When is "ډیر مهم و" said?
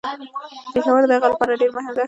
1.61-1.97